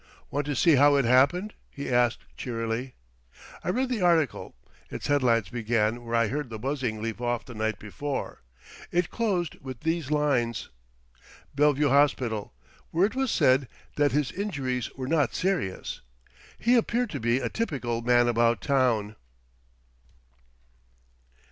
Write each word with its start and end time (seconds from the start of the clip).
"Want 0.31 0.47
to 0.47 0.55
see 0.55 0.77
how 0.77 0.95
it 0.95 1.05
happened?" 1.05 1.53
he 1.69 1.87
asked 1.87 2.23
cheerily. 2.35 2.95
I 3.63 3.69
read 3.69 3.87
the 3.89 4.01
article. 4.01 4.55
Its 4.89 5.05
headlines 5.05 5.49
began 5.49 6.03
where 6.03 6.15
I 6.15 6.27
heard 6.27 6.49
the 6.49 6.57
buzzing 6.57 7.03
leave 7.03 7.21
off 7.21 7.45
the 7.45 7.53
night 7.53 7.77
before. 7.77 8.41
It 8.91 9.11
closed 9.11 9.61
with 9.61 9.81
these 9.81 10.09
lines: 10.09 10.69
"—Bellevue 11.53 11.89
Hospital, 11.89 12.51
where 12.89 13.05
it 13.05 13.13
was 13.15 13.29
said 13.29 13.67
that 13.95 14.11
his 14.11 14.31
injuries 14.31 14.91
were 14.95 15.05
not 15.07 15.35
serious. 15.35 16.01
He 16.57 16.75
appeared 16.75 17.11
to 17.11 17.19
be 17.19 17.37
a 17.39 17.47
typical 17.47 18.01
Man 18.01 18.27
About 18.27 18.59
Town." 18.59 19.15